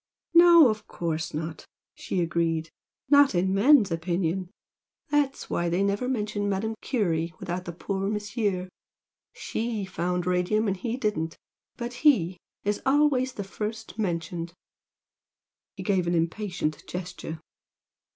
[0.33, 2.71] "No, of course not!" she agreed
[3.07, 4.49] "Not in men's opinion.
[5.09, 8.67] That's why they never mention Madame Curie without the poor Monsieur!
[9.33, 11.37] SHE found radium and he didn't,
[11.77, 14.55] but 'he' is always first mentioned."
[15.75, 17.39] He gave an impatient gesture.